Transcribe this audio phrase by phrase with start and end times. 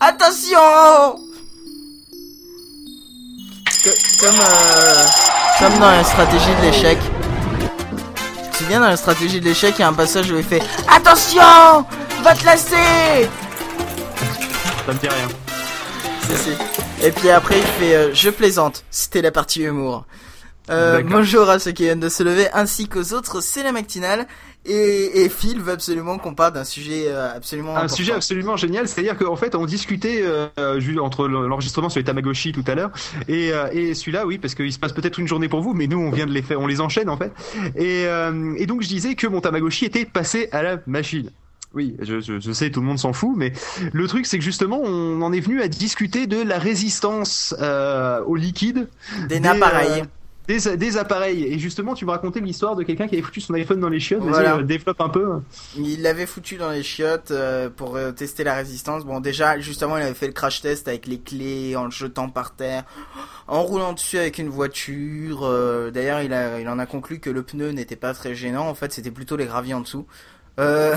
[0.00, 1.18] Attention
[4.18, 5.06] Comme, euh,
[5.58, 6.98] comme dans la stratégie de l'échec.
[8.44, 10.44] Tu te souviens dans la stratégie de l'échec, il y a un passage où il
[10.44, 11.84] fait Attention
[12.22, 13.28] Va te lasser
[14.86, 15.28] Ça me dit rien.
[16.28, 17.04] Si, si.
[17.06, 18.84] Et puis après, il fait euh, Je plaisante.
[18.90, 20.04] C'était la partie humour.
[20.70, 24.26] Euh, bonjour à ceux qui viennent de se lever ainsi qu'aux autres, c'est la matinale.
[24.66, 27.94] Et, et Phil veut absolument qu'on parle d'un sujet euh, absolument Un important.
[27.96, 30.48] sujet absolument génial, c'est-à-dire qu'en fait on discutait euh,
[31.00, 32.90] entre l'enregistrement sur les Tamagotchi tout à l'heure
[33.26, 35.86] et, euh, et celui-là, oui, parce qu'il se passe peut-être une journée pour vous, mais
[35.86, 37.32] nous on vient de les faire, on les enchaîne en fait.
[37.74, 41.30] Et, euh, et donc je disais que mon Tamagotchi était passé à la machine.
[41.72, 43.52] Oui, je, je, je sais, tout le monde s'en fout, mais
[43.92, 48.20] le truc c'est que justement on en est venu à discuter de la résistance euh,
[48.26, 48.88] au liquide
[49.28, 50.02] Des nappes pareils.
[50.02, 50.04] euh,
[50.58, 51.44] des, des appareils.
[51.44, 54.00] Et justement, tu me racontais l'histoire de quelqu'un qui avait foutu son iPhone dans les
[54.00, 54.20] chiottes.
[54.22, 54.56] Vas-y, Voilà.
[54.56, 55.28] euh, développe un peu.
[55.76, 59.04] Il l'avait foutu dans les chiottes euh, pour euh, tester la résistance.
[59.04, 62.28] Bon, déjà, justement, il avait fait le crash test avec les clés, en le jetant
[62.28, 62.84] par terre,
[63.48, 65.40] en roulant dessus avec une voiture.
[65.92, 68.68] D'ailleurs, il, a, il en a conclu que le pneu n'était pas très gênant.
[68.68, 70.06] En fait, c'était plutôt les graviers en dessous.
[70.58, 70.94] Euh,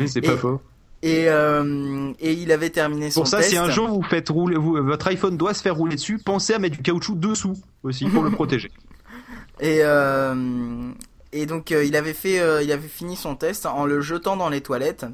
[0.00, 0.60] Oui, c'est pas faux.
[1.02, 3.50] Et, euh, et il avait terminé son Pour ça, test.
[3.50, 6.54] si un jour vous faites rouler, vous, votre iPhone doit se faire rouler dessus, pensez
[6.54, 8.70] à mettre du caoutchouc dessous aussi pour le protéger.
[9.60, 10.90] Et, euh,
[11.32, 14.36] et donc euh, il avait fait, euh, il avait fini son test en le jetant
[14.36, 15.06] dans les toilettes.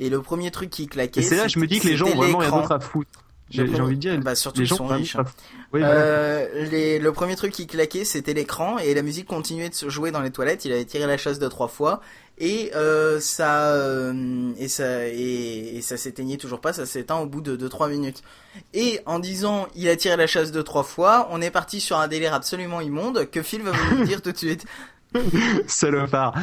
[0.00, 1.20] Et le premier truc qui claquait.
[1.20, 3.24] Et c'est là, je me dis que les gens ont vraiment rien d'autre à foutre.
[3.50, 5.16] J'ai envie de dire, bah, surtout les gens sont riches.
[5.16, 5.24] à
[5.70, 5.88] voilà.
[5.90, 9.88] Euh, les, le premier truc qui claquait, c'était l'écran et la musique continuait de se
[9.88, 10.64] jouer dans les toilettes.
[10.64, 12.00] Il avait tiré la chasse deux trois fois
[12.38, 16.72] et euh, ça euh, et ça et, et ça s'éteignait toujours pas.
[16.72, 18.22] Ça s'éteint au bout de 2-3 minutes.
[18.74, 21.98] Et en disant il a tiré la chasse deux trois fois, on est parti sur
[21.98, 24.64] un délire absolument immonde que Phil va vous dire tout de suite.
[25.66, 26.34] Salopard.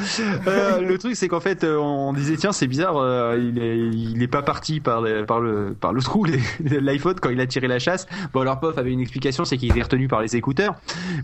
[0.47, 3.77] Euh, le truc, c'est qu'en fait, euh, on disait tiens, c'est bizarre, euh, il est,
[3.77, 6.39] il est pas parti par le, par le, par le trou les-
[6.79, 8.07] l'iPhone quand il a tiré la chasse.
[8.33, 10.75] Bon, alors Pof avait une explication, c'est qu'il était retenu par les écouteurs.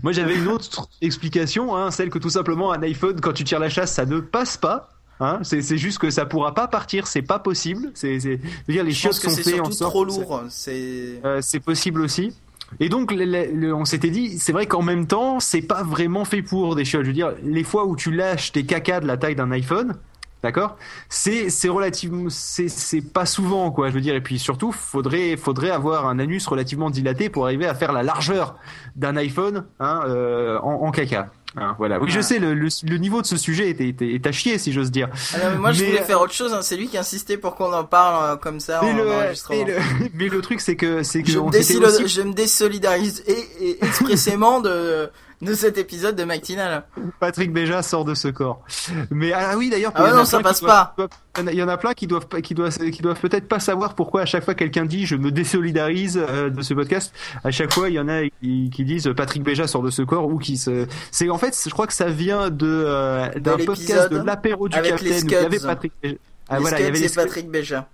[0.02, 3.60] Moi, j'avais une autre explication, hein, celle que tout simplement un iPhone, quand tu tires
[3.60, 4.88] la chasse, ça ne passe pas.
[5.20, 7.90] Hein, c'est juste que ça pourra pas partir, c'est pas possible.
[7.94, 8.40] C'est, dire,
[8.82, 9.92] les que sont c'est faits en sorte.
[9.92, 10.42] trop lourd.
[10.48, 12.34] C'est Euh, c'est possible aussi.
[12.80, 16.74] Et donc, on s'était dit, c'est vrai qu'en même temps, c'est pas vraiment fait pour
[16.74, 17.02] des chiottes.
[17.02, 19.94] Je veux dire, les fois où tu lâches tes cacas de la taille d'un iPhone,
[20.42, 20.76] d'accord,
[21.08, 23.88] c'est relativement, c'est c'est pas souvent quoi.
[23.88, 27.66] Je veux dire, et puis surtout, faudrait faudrait avoir un anus relativement dilaté pour arriver
[27.66, 28.56] à faire la largeur
[28.96, 31.30] d'un iPhone hein, euh, en caca.
[31.56, 32.00] Hein, voilà.
[32.00, 32.22] Oui, je Ah.
[32.22, 34.90] sais, le, le, le niveau de ce sujet est, est, est à chier, si j'ose
[34.90, 35.08] dire.
[35.34, 36.54] Ah mais moi, je voulais faire autre chose.
[36.54, 36.60] hein.
[36.62, 40.08] C'est lui qui insistait pour qu'on en parle euh, comme ça Mais en le, le,
[40.14, 43.66] mais le truc, c'est que c'est que Je on me, aussi je me désolidarise et,
[43.68, 45.10] et expressément de,
[45.42, 46.84] de cet épisode de Matinal.
[47.20, 48.64] Patrick Béja sort de ce corps.
[49.10, 49.92] Mais ah oui d'ailleurs.
[49.94, 50.94] Ah ouais, non, ça passe pas.
[50.96, 51.10] doivent-
[51.52, 54.22] Il y en a- plein qui doivent qui doivent qui doivent peut-être pas savoir pourquoi
[54.22, 57.12] à chaque fois quelqu'un dit je me désolidarise euh, de ce podcast.
[57.44, 60.02] À chaque fois il y en a qui, qui disent Patrick Béja sort de ce
[60.02, 60.86] corps ou qui se.
[61.10, 64.76] C'est en fait je crois que ça vient de euh, d'un podcast de l'apéro du
[64.78, 65.24] avec Capitaine.
[65.26, 65.58] Il y avait.
[65.58, 65.92] Patrick.
[66.02, 66.16] Béja.
[66.48, 67.08] Ah Les voilà il y avait les.
[67.08, 67.88] Patrick Béja.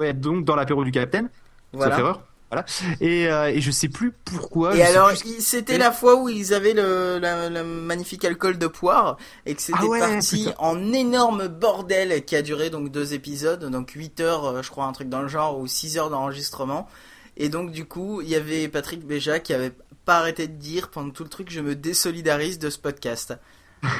[0.00, 1.28] Ouais, donc dans l'apéro du Capitaine.
[1.72, 1.92] Voilà.
[1.92, 2.22] Sauf erreur.
[2.50, 2.64] Voilà.
[3.00, 4.74] Et, euh, et je sais plus pourquoi.
[4.74, 9.54] Et alors, c'était la fois où ils avaient le, la- magnifique alcool de poire et
[9.54, 10.54] que c'était Ah ouais, parti putain.
[10.58, 14.86] en énorme bordel qui a duré donc deux épisodes, donc 8 heures, euh, je crois,
[14.86, 16.88] un truc dans le genre, ou 6 heures d'enregistrement.
[17.36, 19.72] Et donc, du coup, il y avait Patrick Béja qui avait
[20.06, 23.34] pas arrêté de dire pendant tout le truc, je me désolidarise de ce podcast.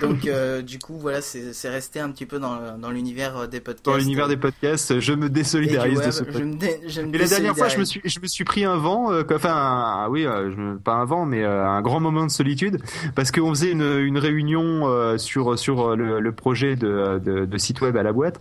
[0.03, 3.61] Donc, euh, du coup, voilà, c'est resté un petit peu dans, dans l'univers euh, des
[3.61, 3.85] podcasts.
[3.87, 7.19] dans l'univers des podcasts, je me désolidarise de ce je me, dé- je me Et
[7.19, 10.09] la dernière fois, je me suis, je me suis pris un vent, euh, enfin, un-
[10.09, 12.79] oui, euh, pas un vent, mais euh, un grand moment de solitude,
[13.15, 17.59] parce qu'on faisait une, une réunion euh, sur sur le, le projet de, de, de
[17.59, 18.41] site web à la boîte,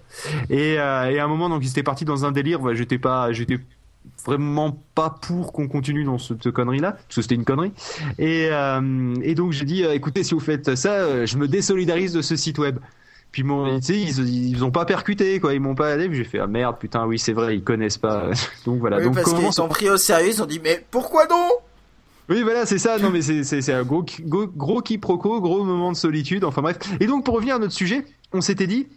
[0.49, 2.59] et, euh, et à un moment, donc, ils étaient partis dans un délire.
[2.75, 3.57] j'étais pas, j'étais
[4.25, 7.72] vraiment pas pour qu'on continue dans cette connerie-là, parce que c'était une connerie.
[8.19, 11.47] Et, euh, et donc, j'ai dit, euh, écoutez, si vous faites ça, euh, je me
[11.47, 12.79] désolidarise de ce site web.
[13.31, 16.09] Puis mon, ils, ils ont pas percuté quoi, ils m'ont pas allé.
[16.13, 18.31] J'ai fait ah merde, putain, oui c'est vrai, ils connaissent pas.
[18.66, 18.97] Donc voilà.
[18.97, 21.51] Oui, donc parce comment qu'ils sont pris au sérieux, ils ont dit, mais pourquoi donc?
[22.30, 22.97] Oui, voilà, c'est ça.
[22.97, 26.44] Non, mais c'est un gros gros, gros quiproquo, gros moment de solitude.
[26.44, 26.77] Enfin bref.
[27.00, 28.88] Et donc pour revenir à notre sujet, on s'était dit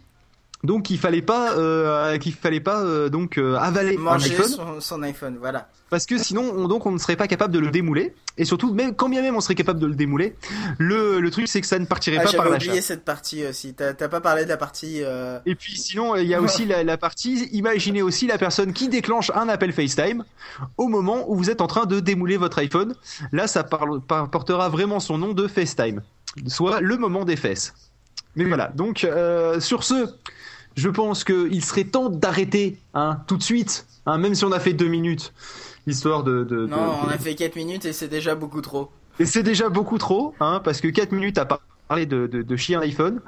[0.63, 4.47] donc qu'il fallait pas euh, qu'il fallait pas euh, donc euh, avaler un manger iPhone
[4.47, 5.69] son, son iPhone, voilà.
[5.89, 8.73] parce que sinon on, donc on ne serait pas capable de le démouler et surtout
[8.73, 10.35] même quand bien même on serait capable de le démouler,
[10.77, 12.85] le le truc c'est que ça ne partirait Ah, pas par j'avais la oublié chasse.
[12.85, 13.73] cette partie aussi.
[13.73, 15.01] T'as t'as pas parlé de la partie.
[15.45, 18.87] Et puis sinon, il y a aussi la, la partie, imaginez aussi la personne qui
[18.87, 20.23] déclenche un appel FaceTime
[20.77, 22.93] au moment où vous êtes en train de démouler votre iPhone.
[23.31, 26.01] Là, ça parle, portera vraiment son nom de FaceTime,
[26.47, 27.73] soit le moment des fesses.
[28.35, 30.07] Mais voilà, donc euh, sur ce,
[30.75, 34.59] je pense qu'il serait temps d'arrêter, hein, tout de suite, hein, même si on a
[34.59, 35.33] fait deux minutes,
[35.87, 36.43] histoire de.
[36.43, 38.89] de non, on a fait quatre minutes et c'est déjà beaucoup trop.
[39.19, 42.55] Et c'est déjà beaucoup trop, hein, parce que quatre minutes à parler de, de, de
[42.55, 43.19] chien iPhone.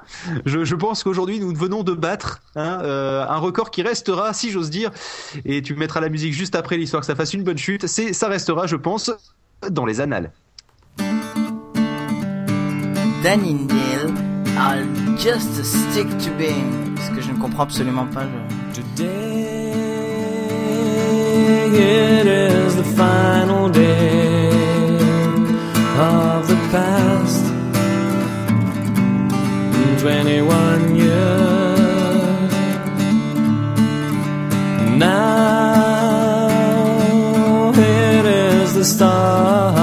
[0.46, 4.52] Je, je pense qu'aujourd'hui nous venons de battre hein, euh, un record qui restera, si
[4.52, 4.92] j'ose dire,
[5.44, 7.88] et tu mettras la musique juste après l'histoire que ça fasse une bonne chute.
[7.88, 9.12] C'est, ça restera, je pense,
[9.70, 10.32] dans les annales.
[15.18, 16.98] Just stick to being.
[16.98, 18.26] Ce que je ne comprends absolument pas.
[18.74, 19.44] Today
[21.74, 24.50] it is the final day
[25.98, 27.46] of the past.
[30.00, 32.52] 21 years.
[34.98, 36.50] Now
[37.74, 39.83] it is the start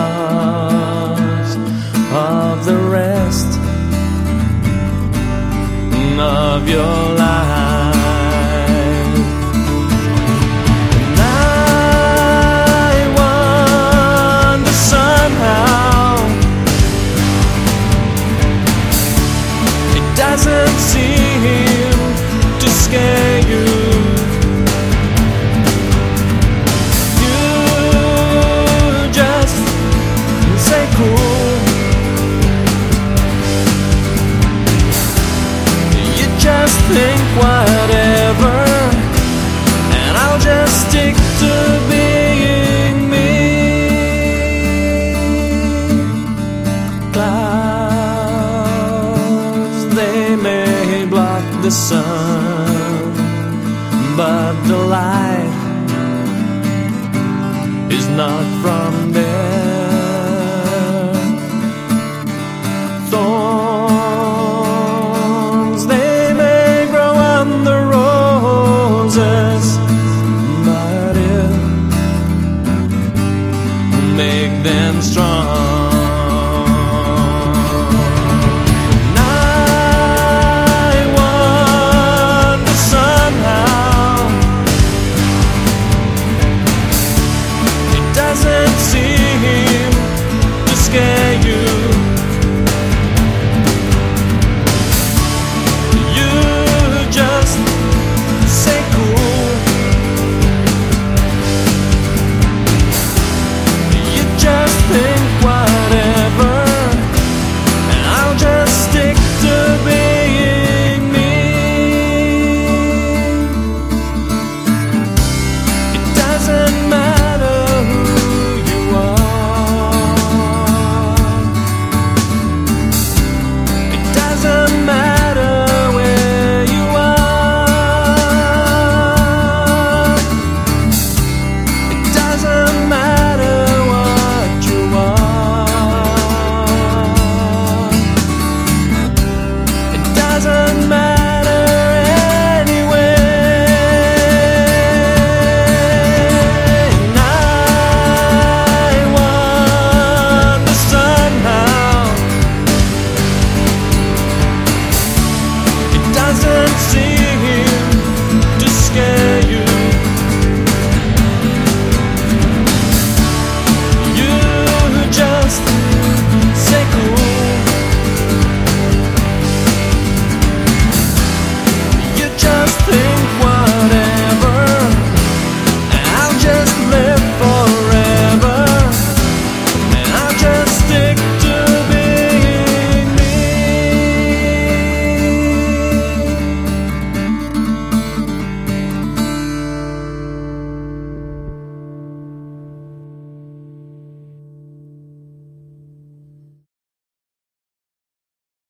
[51.70, 53.14] the sun,
[54.16, 55.54] but the light
[57.92, 59.29] is not from there.